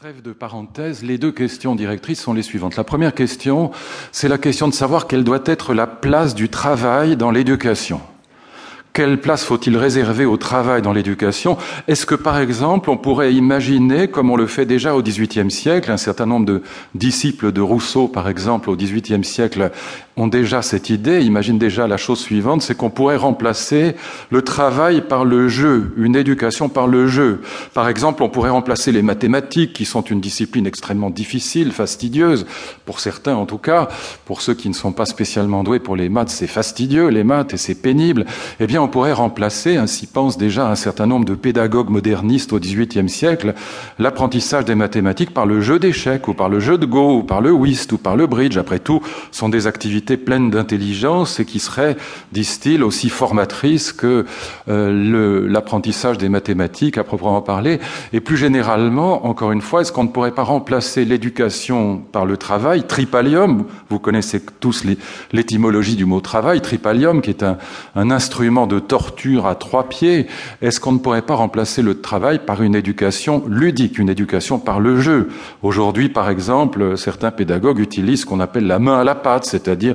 Trêve 0.00 0.22
de 0.22 0.32
parenthèse, 0.32 1.02
les 1.02 1.18
deux 1.18 1.32
questions 1.32 1.74
directrices 1.74 2.20
sont 2.20 2.32
les 2.32 2.44
suivantes. 2.44 2.76
La 2.76 2.84
première 2.84 3.12
question, 3.12 3.72
c'est 4.12 4.28
la 4.28 4.38
question 4.38 4.68
de 4.68 4.72
savoir 4.72 5.08
quelle 5.08 5.24
doit 5.24 5.42
être 5.44 5.74
la 5.74 5.88
place 5.88 6.36
du 6.36 6.48
travail 6.48 7.16
dans 7.16 7.32
l'éducation. 7.32 8.00
Quelle 8.92 9.20
place 9.20 9.42
faut-il 9.42 9.76
réserver 9.76 10.24
au 10.24 10.36
travail 10.36 10.82
dans 10.82 10.92
l'éducation? 10.92 11.58
Est-ce 11.88 12.06
que, 12.06 12.14
par 12.14 12.38
exemple, 12.38 12.90
on 12.90 12.96
pourrait 12.96 13.34
imaginer, 13.34 14.06
comme 14.06 14.30
on 14.30 14.36
le 14.36 14.46
fait 14.46 14.66
déjà 14.66 14.94
au 14.94 15.02
XVIIIe 15.02 15.50
siècle, 15.50 15.90
un 15.90 15.96
certain 15.96 16.26
nombre 16.26 16.46
de 16.46 16.62
disciples 16.94 17.50
de 17.50 17.60
Rousseau, 17.60 18.06
par 18.06 18.28
exemple, 18.28 18.70
au 18.70 18.76
XVIIIe 18.76 19.24
siècle, 19.24 19.72
ont 20.18 20.26
déjà 20.26 20.62
cette 20.62 20.90
idée, 20.90 21.22
imaginent 21.22 21.58
déjà 21.58 21.86
la 21.86 21.96
chose 21.96 22.18
suivante, 22.18 22.62
c'est 22.62 22.76
qu'on 22.76 22.90
pourrait 22.90 23.16
remplacer 23.16 23.94
le 24.30 24.42
travail 24.42 25.00
par 25.00 25.24
le 25.24 25.48
jeu, 25.48 25.92
une 25.96 26.16
éducation 26.16 26.68
par 26.68 26.88
le 26.88 27.06
jeu. 27.06 27.40
Par 27.72 27.88
exemple, 27.88 28.22
on 28.22 28.28
pourrait 28.28 28.50
remplacer 28.50 28.90
les 28.92 29.02
mathématiques, 29.02 29.72
qui 29.72 29.84
sont 29.84 30.02
une 30.02 30.20
discipline 30.20 30.66
extrêmement 30.66 31.10
difficile, 31.10 31.72
fastidieuse, 31.72 32.46
pour 32.84 33.00
certains 33.00 33.36
en 33.36 33.46
tout 33.46 33.58
cas, 33.58 33.88
pour 34.24 34.42
ceux 34.42 34.54
qui 34.54 34.68
ne 34.68 34.74
sont 34.74 34.92
pas 34.92 35.06
spécialement 35.06 35.62
doués 35.62 35.78
pour 35.78 35.94
les 35.94 36.08
maths, 36.08 36.30
c'est 36.30 36.46
fastidieux, 36.46 37.08
les 37.08 37.24
maths, 37.24 37.54
et 37.54 37.56
c'est 37.56 37.76
pénible. 37.76 38.26
Eh 38.58 38.66
bien, 38.66 38.82
on 38.82 38.88
pourrait 38.88 39.12
remplacer, 39.12 39.76
ainsi 39.76 40.06
pensent 40.06 40.38
déjà 40.38 40.68
un 40.68 40.74
certain 40.74 41.06
nombre 41.06 41.24
de 41.24 41.34
pédagogues 41.34 41.90
modernistes 41.90 42.52
au 42.52 42.58
XVIIIe 42.58 43.08
siècle, 43.08 43.54
l'apprentissage 43.98 44.64
des 44.64 44.74
mathématiques 44.74 45.32
par 45.32 45.46
le 45.46 45.60
jeu 45.60 45.78
d'échecs, 45.78 46.26
ou 46.26 46.34
par 46.34 46.48
le 46.48 46.58
jeu 46.58 46.76
de 46.76 46.86
Go, 46.86 47.18
ou 47.18 47.22
par 47.22 47.40
le 47.40 47.52
whist, 47.52 47.92
ou 47.92 47.98
par 47.98 48.16
le 48.16 48.26
bridge. 48.26 48.56
Après 48.56 48.80
tout, 48.80 49.00
sont 49.30 49.48
des 49.48 49.66
activités 49.66 50.07
pleines 50.16 50.50
d'intelligence 50.50 51.40
et 51.40 51.44
qui 51.44 51.58
seraient, 51.58 51.96
disent-ils, 52.32 52.82
aussi 52.82 53.08
formatrices 53.08 53.92
que 53.92 54.24
euh, 54.68 55.48
l'apprentissage 55.48 56.18
des 56.18 56.28
mathématiques 56.28 56.98
à 56.98 57.04
proprement 57.04 57.42
parler. 57.42 57.80
Et 58.12 58.20
plus 58.20 58.36
généralement, 58.36 59.26
encore 59.26 59.52
une 59.52 59.62
fois, 59.62 59.82
est-ce 59.82 59.92
qu'on 59.92 60.04
ne 60.04 60.08
pourrait 60.08 60.32
pas 60.32 60.42
remplacer 60.42 61.04
l'éducation 61.04 61.98
par 61.98 62.24
le 62.24 62.36
travail, 62.36 62.86
tripalium, 62.86 63.64
vous 63.90 63.98
connaissez 63.98 64.40
tous 64.60 64.84
l'étymologie 65.32 65.96
du 65.96 66.04
mot 66.04 66.20
travail, 66.20 66.60
tripalium, 66.60 67.20
qui 67.22 67.30
est 67.30 67.42
un, 67.42 67.58
un 67.94 68.10
instrument 68.10 68.66
de 68.66 68.78
torture 68.78 69.46
à 69.46 69.54
trois 69.54 69.88
pieds, 69.88 70.26
est-ce 70.62 70.80
qu'on 70.80 70.92
ne 70.92 70.98
pourrait 70.98 71.22
pas 71.22 71.34
remplacer 71.34 71.82
le 71.82 72.00
travail 72.00 72.38
par 72.38 72.62
une 72.62 72.74
éducation 72.74 73.44
ludique, 73.48 73.98
une 73.98 74.08
éducation 74.08 74.58
par 74.58 74.80
le 74.80 75.00
jeu? 75.00 75.28
Aujourd'hui, 75.62 76.08
par 76.08 76.30
exemple, 76.30 76.96
certains 76.96 77.30
pédagogues 77.30 77.78
utilisent 77.78 78.22
ce 78.22 78.26
qu'on 78.26 78.40
appelle 78.40 78.66
la 78.66 78.78
main 78.78 78.98
à 78.98 79.04
la 79.04 79.14
pâte, 79.14 79.44
c'est-à-dire 79.44 79.94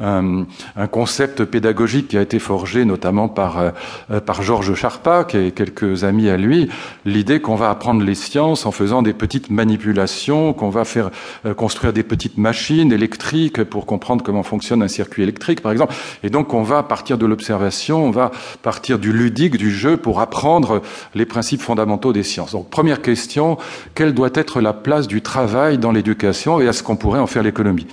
un, 0.00 0.46
concept 0.90 1.44
pédagogique 1.44 2.08
qui 2.08 2.18
a 2.18 2.22
été 2.22 2.38
forgé 2.38 2.84
notamment 2.84 3.28
par, 3.28 3.58
euh, 3.58 4.20
par 4.20 4.42
Georges 4.42 4.74
Charpak 4.74 5.34
et 5.34 5.52
quelques 5.52 6.04
amis 6.04 6.28
à 6.28 6.36
lui, 6.36 6.68
l'idée 7.04 7.40
qu'on 7.40 7.54
va 7.54 7.70
apprendre 7.70 8.02
les 8.02 8.14
sciences 8.14 8.66
en 8.66 8.72
faisant 8.72 9.02
des 9.02 9.12
petites 9.12 9.50
manipulations, 9.50 10.52
qu'on 10.52 10.70
va 10.70 10.84
faire 10.84 11.10
euh, 11.46 11.54
construire 11.54 11.92
des 11.92 12.02
petites 12.02 12.38
machines 12.38 12.92
électriques 12.92 13.64
pour 13.64 13.86
comprendre 13.86 14.24
comment 14.24 14.42
fonctionne 14.42 14.82
un 14.82 14.88
circuit 14.88 15.22
électrique, 15.22 15.60
par 15.60 15.72
exemple. 15.72 15.94
Et 16.22 16.30
donc, 16.30 16.54
on 16.54 16.62
va, 16.62 16.78
à 16.78 16.82
partir 16.82 17.18
de 17.18 17.26
l'observation, 17.26 18.04
on 18.04 18.10
va 18.10 18.30
partir 18.62 18.98
du 18.98 19.12
ludique, 19.12 19.56
du 19.56 19.70
jeu, 19.70 19.96
pour 19.96 20.20
apprendre 20.20 20.82
les 21.14 21.26
principes 21.26 21.62
fondamentaux 21.62 22.12
des 22.12 22.22
sciences. 22.22 22.52
Donc, 22.52 22.70
première 22.70 23.02
question, 23.02 23.58
quelle 23.94 24.14
doit 24.14 24.30
être 24.34 24.60
la 24.60 24.72
place 24.72 25.06
du 25.06 25.22
travail 25.22 25.78
dans 25.78 25.92
l'éducation 25.92 26.60
et 26.60 26.66
est-ce 26.66 26.82
qu'on 26.82 26.96
pourrait 26.96 27.20
en 27.20 27.26
faire 27.26 27.42
l'économie? 27.42 27.86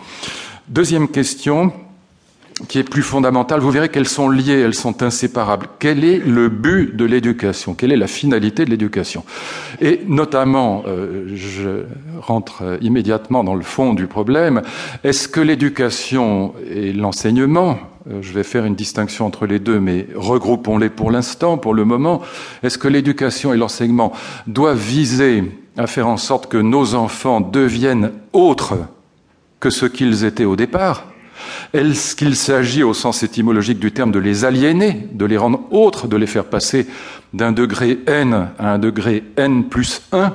Deuxième 0.69 1.07
question, 1.07 1.71
qui 2.67 2.79
est 2.79 2.83
plus 2.83 3.01
fondamentale, 3.01 3.61
vous 3.61 3.71
verrez 3.71 3.87
qu'elles 3.87 4.07
sont 4.07 4.27
liées, 4.27 4.59
elles 4.59 4.73
sont 4.73 5.01
inséparables. 5.01 5.67
Quel 5.79 6.03
est 6.03 6.17
le 6.17 6.49
but 6.49 6.93
de 6.93 7.05
l'éducation? 7.05 7.73
Quelle 7.73 7.93
est 7.93 7.97
la 7.97 8.07
finalité 8.07 8.65
de 8.65 8.69
l'éducation? 8.69 9.23
Et 9.79 10.01
notamment, 10.07 10.83
euh, 10.85 11.27
je 11.35 11.85
rentre 12.19 12.77
immédiatement 12.81 13.45
dans 13.45 13.55
le 13.55 13.63
fond 13.63 13.93
du 13.93 14.07
problème, 14.07 14.61
est-ce 15.05 15.29
que 15.29 15.39
l'éducation 15.39 16.53
et 16.69 16.91
l'enseignement 16.91 17.79
euh, 18.09 18.21
je 18.21 18.33
vais 18.33 18.43
faire 18.43 18.65
une 18.65 18.75
distinction 18.75 19.25
entre 19.25 19.45
les 19.45 19.59
deux, 19.59 19.79
mais 19.79 20.07
regroupons-les 20.15 20.89
pour 20.89 21.11
l'instant, 21.11 21.57
pour 21.57 21.73
le 21.73 21.85
moment. 21.85 22.21
Est-ce 22.63 22.77
que 22.77 22.87
l'éducation 22.87 23.53
et 23.53 23.57
l'enseignement 23.57 24.11
doivent 24.47 24.77
viser 24.77 25.43
à 25.77 25.87
faire 25.87 26.07
en 26.07 26.17
sorte 26.17 26.47
que 26.47 26.57
nos 26.57 26.95
enfants 26.95 27.41
deviennent 27.41 28.11
autres 28.33 28.77
que 29.59 29.69
ce 29.69 29.85
qu'ils 29.85 30.25
étaient 30.25 30.45
au 30.45 30.55
départ. 30.55 31.05
Est-ce 31.73 32.15
qu'il 32.15 32.35
s'agit, 32.35 32.83
au 32.83 32.93
sens 32.93 33.23
étymologique 33.23 33.79
du 33.79 33.91
terme, 33.91 34.11
de 34.11 34.19
les 34.19 34.45
aliéner, 34.45 35.07
de 35.11 35.25
les 35.25 35.37
rendre 35.37 35.61
autres, 35.71 36.07
de 36.07 36.17
les 36.17 36.27
faire 36.27 36.45
passer 36.45 36.87
d'un 37.33 37.51
degré 37.51 37.99
n 38.07 38.49
à 38.57 38.73
un 38.73 38.79
degré 38.79 39.23
n 39.35 39.65
plus 39.65 40.01
1 40.11 40.33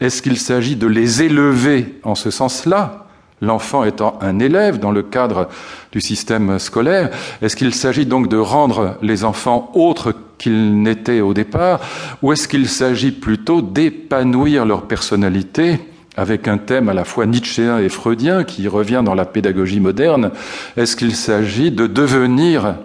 Est-ce 0.00 0.20
qu'il 0.20 0.38
s'agit 0.38 0.76
de 0.76 0.86
les 0.86 1.22
élever 1.22 1.98
en 2.02 2.14
ce 2.14 2.30
sens-là 2.30 3.04
l'enfant 3.40 3.84
étant 3.84 4.18
un 4.20 4.38
élève 4.38 4.78
dans 4.78 4.90
le 4.90 5.02
cadre 5.02 5.48
du 5.92 6.00
système 6.00 6.58
scolaire, 6.58 7.10
est-ce 7.42 7.56
qu'il 7.56 7.74
s'agit 7.74 8.06
donc 8.06 8.28
de 8.28 8.36
rendre 8.36 8.96
les 9.02 9.24
enfants 9.24 9.70
autres 9.74 10.14
qu'ils 10.38 10.82
n'étaient 10.82 11.20
au 11.20 11.34
départ, 11.34 11.80
ou 12.22 12.32
est-ce 12.32 12.48
qu'il 12.48 12.68
s'agit 12.68 13.12
plutôt 13.12 13.60
d'épanouir 13.60 14.64
leur 14.64 14.82
personnalité 14.82 15.78
avec 16.16 16.48
un 16.48 16.58
thème 16.58 16.88
à 16.88 16.94
la 16.94 17.04
fois 17.04 17.26
nietzschéen 17.26 17.78
et 17.78 17.88
freudien 17.88 18.44
qui 18.44 18.68
revient 18.68 19.02
dans 19.04 19.14
la 19.14 19.24
pédagogie 19.24 19.80
moderne 19.80 20.30
Est-ce 20.76 20.96
qu'il 20.96 21.14
s'agit 21.14 21.70
de 21.70 21.86
devenir 21.86 22.76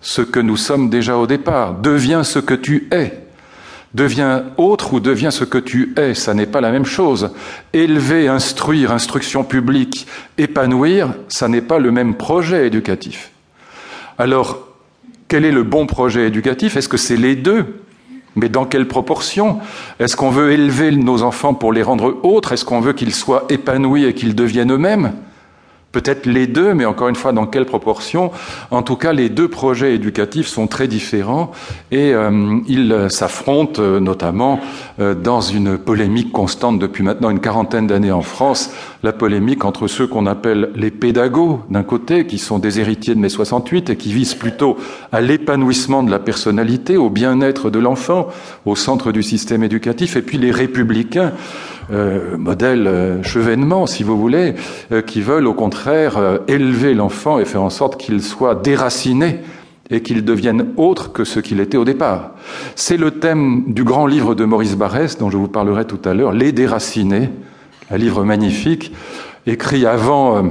ce 0.00 0.22
que 0.22 0.40
nous 0.40 0.56
sommes 0.56 0.90
déjà 0.90 1.16
au 1.16 1.26
départ? 1.26 1.74
Deviens 1.80 2.24
ce 2.24 2.38
que 2.38 2.54
tu 2.54 2.88
es 2.90 3.24
Deviens 3.94 4.46
autre 4.56 4.92
ou 4.92 5.00
deviens 5.00 5.30
ce 5.30 5.44
que 5.44 5.58
tu 5.58 5.94
es, 5.96 6.14
ça 6.14 6.34
n'est 6.34 6.46
pas 6.46 6.60
la 6.60 6.72
même 6.72 6.84
chose. 6.84 7.30
Élever, 7.72 8.26
instruire, 8.26 8.90
instruction 8.90 9.44
publique, 9.44 10.08
épanouir, 10.36 11.14
ça 11.28 11.46
n'est 11.46 11.62
pas 11.62 11.78
le 11.78 11.92
même 11.92 12.16
projet 12.16 12.66
éducatif. 12.66 13.30
Alors, 14.18 14.66
quel 15.28 15.44
est 15.44 15.52
le 15.52 15.62
bon 15.62 15.86
projet 15.86 16.26
éducatif? 16.26 16.76
Est-ce 16.76 16.88
que 16.88 16.96
c'est 16.96 17.16
les 17.16 17.36
deux? 17.36 17.83
Mais 18.36 18.48
dans 18.48 18.64
quelle 18.64 18.88
proportion 18.88 19.58
Est-ce 20.00 20.16
qu'on 20.16 20.30
veut 20.30 20.52
élever 20.52 20.90
nos 20.92 21.22
enfants 21.22 21.54
pour 21.54 21.72
les 21.72 21.82
rendre 21.82 22.18
autres? 22.22 22.52
Est-ce 22.52 22.64
qu'on 22.64 22.80
veut 22.80 22.92
qu'ils 22.92 23.14
soient 23.14 23.44
épanouis 23.48 24.04
et 24.04 24.14
qu'ils 24.14 24.34
deviennent 24.34 24.72
eux-mêmes? 24.72 25.12
Peut-être 25.94 26.26
les 26.26 26.48
deux, 26.48 26.74
mais 26.74 26.86
encore 26.86 27.06
une 27.06 27.14
fois, 27.14 27.30
dans 27.30 27.46
quelle 27.46 27.66
proportion? 27.66 28.32
En 28.72 28.82
tout 28.82 28.96
cas, 28.96 29.12
les 29.12 29.28
deux 29.28 29.46
projets 29.46 29.94
éducatifs 29.94 30.48
sont 30.48 30.66
très 30.66 30.88
différents 30.88 31.52
et 31.92 32.12
euh, 32.12 32.58
ils 32.66 33.06
s'affrontent 33.10 33.80
euh, 33.80 34.00
notamment 34.00 34.58
euh, 34.98 35.14
dans 35.14 35.40
une 35.40 35.78
polémique 35.78 36.32
constante 36.32 36.80
depuis 36.80 37.04
maintenant 37.04 37.30
une 37.30 37.38
quarantaine 37.38 37.86
d'années 37.86 38.10
en 38.10 38.22
France, 38.22 38.72
la 39.04 39.12
polémique 39.12 39.64
entre 39.64 39.86
ceux 39.86 40.08
qu'on 40.08 40.26
appelle 40.26 40.70
les 40.74 40.90
pédagogues 40.90 41.60
d'un 41.70 41.84
côté, 41.84 42.26
qui 42.26 42.38
sont 42.38 42.58
des 42.58 42.80
héritiers 42.80 43.14
de 43.14 43.20
mai 43.20 43.28
68 43.28 43.90
et 43.90 43.96
qui 43.96 44.12
visent 44.12 44.34
plutôt 44.34 44.76
à 45.12 45.20
l'épanouissement 45.20 46.02
de 46.02 46.10
la 46.10 46.18
personnalité, 46.18 46.96
au 46.96 47.08
bien-être 47.08 47.70
de 47.70 47.78
l'enfant, 47.78 48.26
au 48.66 48.74
centre 48.74 49.12
du 49.12 49.22
système 49.22 49.62
éducatif, 49.62 50.16
et 50.16 50.22
puis 50.22 50.38
les 50.38 50.50
républicains 50.50 51.30
euh, 51.92 52.36
modèle 52.36 52.86
euh, 52.86 53.22
chevènement, 53.22 53.86
si 53.86 54.02
vous 54.02 54.18
voulez, 54.18 54.54
euh, 54.92 55.02
qui 55.02 55.20
veulent 55.20 55.46
au 55.46 55.54
contraire 55.54 56.16
euh, 56.18 56.38
élever 56.48 56.94
l'enfant 56.94 57.38
et 57.38 57.44
faire 57.44 57.62
en 57.62 57.70
sorte 57.70 58.00
qu'il 58.00 58.22
soit 58.22 58.54
déraciné 58.54 59.40
et 59.90 60.02
qu'il 60.02 60.24
devienne 60.24 60.68
autre 60.76 61.12
que 61.12 61.24
ce 61.24 61.40
qu'il 61.40 61.60
était 61.60 61.76
au 61.76 61.84
départ. 61.84 62.32
C'est 62.74 62.96
le 62.96 63.10
thème 63.12 63.64
du 63.66 63.84
grand 63.84 64.06
livre 64.06 64.34
de 64.34 64.44
Maurice 64.44 64.76
Barrès, 64.76 65.18
dont 65.18 65.30
je 65.30 65.36
vous 65.36 65.48
parlerai 65.48 65.84
tout 65.84 66.00
à 66.04 66.14
l'heure, 66.14 66.32
Les 66.32 66.52
Déracinés, 66.52 67.30
un 67.90 67.96
livre 67.98 68.24
magnifique, 68.24 68.92
écrit 69.46 69.84
avant 69.84 70.42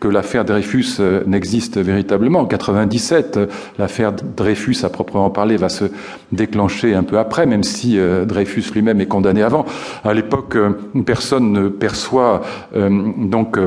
que 0.00 0.08
l'affaire 0.08 0.44
Dreyfus 0.44 0.96
euh, 1.00 1.22
n'existe 1.26 1.78
véritablement. 1.78 2.40
En 2.40 2.46
97, 2.46 3.36
euh, 3.36 3.46
l'affaire 3.78 4.12
Dreyfus 4.12 4.76
à 4.82 4.88
proprement 4.88 5.30
parler 5.30 5.56
va 5.56 5.68
se 5.68 5.86
déclencher 6.32 6.94
un 6.94 7.02
peu 7.02 7.18
après, 7.18 7.46
même 7.46 7.62
si 7.62 7.98
euh, 7.98 8.24
Dreyfus 8.24 8.64
lui-même 8.74 9.00
est 9.00 9.06
condamné 9.06 9.42
avant. 9.42 9.64
À 10.04 10.14
l'époque, 10.14 10.56
personne 11.04 11.52
ne 11.52 11.68
perçoit 11.68 12.42
donc 12.74 13.58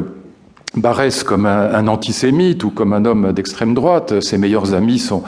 Barès 0.75 1.25
comme 1.25 1.45
un, 1.45 1.87
antisémite 1.87 2.63
ou 2.63 2.69
comme 2.69 2.93
un 2.93 3.03
homme 3.03 3.33
d'extrême 3.33 3.73
droite. 3.73 4.21
Ses 4.21 4.37
meilleurs 4.37 4.73
amis 4.73 4.99
sont, 4.99 5.21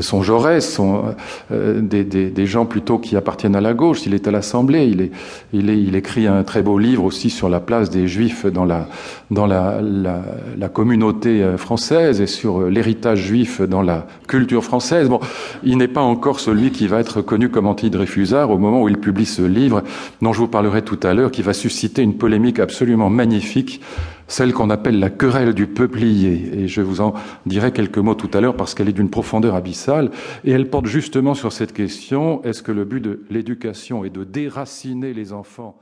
sont 0.00 0.20
Jaurès, 0.22 0.68
sont 0.68 1.14
euh, 1.52 1.80
des, 1.80 2.02
des, 2.02 2.28
des, 2.28 2.46
gens 2.46 2.66
plutôt 2.66 2.98
qui 2.98 3.16
appartiennent 3.16 3.54
à 3.54 3.60
la 3.60 3.72
gauche. 3.72 4.04
Il 4.06 4.14
est 4.14 4.26
à 4.26 4.32
l'Assemblée. 4.32 4.86
Il, 4.86 5.00
est, 5.00 5.12
il, 5.52 5.70
est, 5.70 5.80
il 5.80 5.94
écrit 5.94 6.26
un 6.26 6.42
très 6.42 6.62
beau 6.62 6.76
livre 6.76 7.04
aussi 7.04 7.30
sur 7.30 7.48
la 7.48 7.60
place 7.60 7.88
des 7.88 8.08
Juifs 8.08 8.46
dans 8.46 8.64
la, 8.64 8.88
dans 9.30 9.46
la, 9.46 9.80
la, 9.80 10.22
la 10.58 10.68
communauté 10.68 11.40
euh, 11.40 11.56
française 11.56 12.20
et 12.20 12.26
sur 12.26 12.62
l'héritage 12.62 13.20
juif 13.20 13.60
dans 13.60 13.82
la 13.82 14.08
culture 14.26 14.64
française. 14.64 15.08
Bon, 15.08 15.20
il 15.62 15.78
n'est 15.78 15.86
pas 15.86 16.00
encore 16.00 16.40
celui 16.40 16.72
qui 16.72 16.88
va 16.88 16.98
être 16.98 17.22
connu 17.22 17.48
comme 17.48 17.68
anti-Dreyfusard 17.68 18.50
au 18.50 18.58
moment 18.58 18.82
où 18.82 18.88
il 18.88 18.98
publie 18.98 19.26
ce 19.26 19.42
livre 19.42 19.84
dont 20.20 20.32
je 20.32 20.40
vous 20.40 20.48
parlerai 20.48 20.82
tout 20.82 20.98
à 21.04 21.14
l'heure, 21.14 21.30
qui 21.30 21.42
va 21.42 21.52
susciter 21.52 22.02
une 22.02 22.14
polémique 22.14 22.58
absolument 22.58 23.08
magnifique 23.08 23.80
celle 24.30 24.52
qu'on 24.52 24.70
appelle 24.70 24.98
la 24.98 25.10
querelle 25.10 25.52
du 25.54 25.66
peuplier. 25.66 26.60
Et 26.60 26.68
je 26.68 26.80
vous 26.80 27.00
en 27.00 27.14
dirai 27.46 27.72
quelques 27.72 27.98
mots 27.98 28.14
tout 28.14 28.30
à 28.32 28.40
l'heure 28.40 28.56
parce 28.56 28.74
qu'elle 28.74 28.88
est 28.88 28.92
d'une 28.92 29.10
profondeur 29.10 29.54
abyssale. 29.54 30.10
Et 30.44 30.52
elle 30.52 30.70
porte 30.70 30.86
justement 30.86 31.34
sur 31.34 31.52
cette 31.52 31.72
question, 31.72 32.42
est-ce 32.44 32.62
que 32.62 32.72
le 32.72 32.84
but 32.84 33.00
de 33.00 33.24
l'éducation 33.28 34.04
est 34.04 34.10
de 34.10 34.24
déraciner 34.24 35.12
les 35.12 35.32
enfants 35.32 35.76